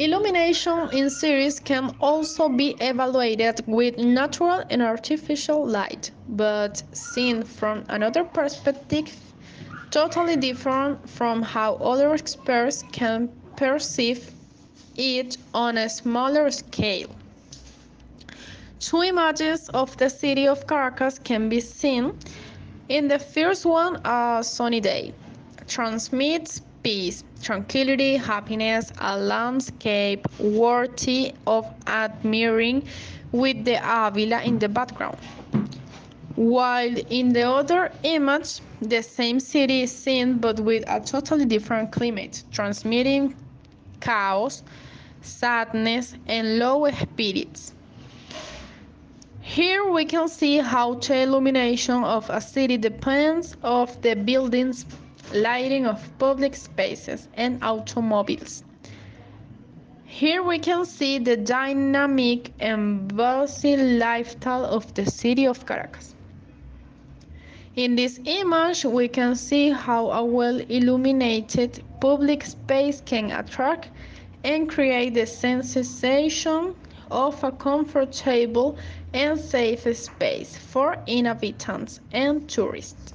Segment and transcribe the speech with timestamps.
[0.00, 7.82] Illumination in cities can also be evaluated with natural and artificial light, but seen from
[7.88, 9.12] another perspective,
[9.90, 14.30] totally different from how other experts can perceive
[14.96, 17.10] it on a smaller scale.
[18.78, 22.16] Two images of the city of Caracas can be seen.
[22.88, 25.12] In the first one, a sunny day
[25.66, 32.86] transmits peace, tranquility, happiness, a landscape worthy of admiring
[33.32, 35.18] with the Avila in the background.
[36.36, 41.90] While in the other image, the same city is seen but with a totally different
[41.90, 43.34] climate, transmitting
[44.00, 44.62] chaos,
[45.20, 47.72] sadness, and low spirits.
[49.40, 54.84] Here we can see how the illumination of a city depends of the buildings,
[55.32, 58.64] lighting of public spaces, and automobiles.
[60.04, 66.14] Here we can see the dynamic and busy lifestyle of the city of Caracas.
[67.76, 73.90] In this image, we can see how a well illuminated public space can attract
[74.42, 76.74] and create the sensation
[77.10, 78.76] of a comfortable
[79.14, 83.14] and safe space for inhabitants and tourists.